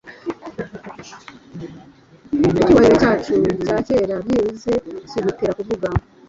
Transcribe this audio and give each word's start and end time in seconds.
Icyubahiro 2.49 2.95
cyacu 3.01 3.33
cya 3.65 3.77
kera 3.87 4.15
byibuze 4.25 4.71
kigutera 5.09 5.51
kuvuga 5.57 5.87